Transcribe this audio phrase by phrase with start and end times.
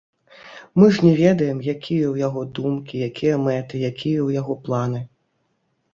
[0.79, 1.75] Мы ж не ведаем, якія
[2.09, 5.07] ў яго думкі, якія мэты, якія ў яго планы.